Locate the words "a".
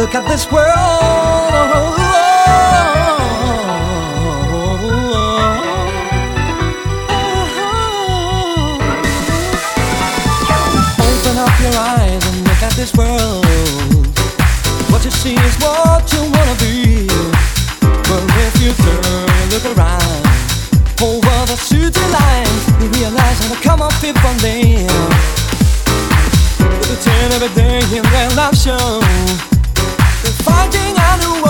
26.88-26.96, 31.44-31.49